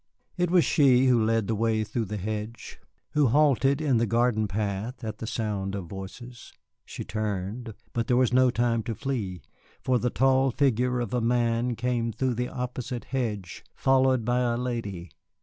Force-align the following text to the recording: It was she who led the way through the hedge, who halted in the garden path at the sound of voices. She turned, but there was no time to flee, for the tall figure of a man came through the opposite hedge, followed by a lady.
It 0.35 0.49
was 0.49 0.65
she 0.65 1.05
who 1.05 1.23
led 1.23 1.45
the 1.45 1.53
way 1.53 1.83
through 1.83 2.05
the 2.05 2.17
hedge, 2.17 2.79
who 3.11 3.27
halted 3.27 3.79
in 3.79 3.97
the 3.97 4.07
garden 4.07 4.47
path 4.47 5.03
at 5.03 5.19
the 5.19 5.27
sound 5.27 5.75
of 5.75 5.85
voices. 5.85 6.51
She 6.85 7.03
turned, 7.03 7.75
but 7.93 8.07
there 8.07 8.17
was 8.17 8.33
no 8.33 8.49
time 8.49 8.81
to 8.81 8.95
flee, 8.95 9.43
for 9.79 9.99
the 9.99 10.09
tall 10.09 10.49
figure 10.49 10.99
of 10.99 11.13
a 11.13 11.21
man 11.21 11.75
came 11.75 12.11
through 12.11 12.33
the 12.33 12.49
opposite 12.49 13.03
hedge, 13.13 13.63
followed 13.75 14.25
by 14.25 14.39
a 14.39 14.57
lady. 14.57 15.11